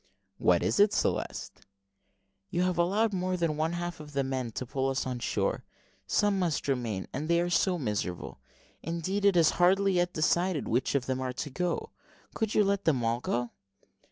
"What 0.39 0.63
is 0.63 0.79
it, 0.79 0.93
Celeste?" 0.93 1.61
"You 2.49 2.63
have 2.63 2.79
allowed 2.79 3.13
more 3.13 3.37
than 3.37 3.55
one 3.55 3.73
half 3.73 3.99
of 3.99 4.13
the 4.13 4.23
men 4.23 4.49
to 4.53 4.65
pull 4.65 4.89
us 4.89 5.05
on 5.05 5.19
shore; 5.19 5.63
some 6.07 6.39
must 6.39 6.67
remain, 6.67 7.07
and 7.13 7.27
they 7.27 7.39
are 7.39 7.51
so 7.51 7.77
miserable 7.77 8.39
indeed 8.81 9.25
it 9.25 9.37
is 9.37 9.51
hardly 9.61 9.93
yet 9.93 10.11
decided 10.13 10.67
which 10.67 10.95
of 10.95 11.05
them 11.05 11.21
are 11.21 11.33
to 11.33 11.51
go. 11.51 11.91
Could 12.33 12.55
you 12.55 12.63
let 12.63 12.85
them 12.85 13.03
all 13.05 13.19
go?" 13.19 13.51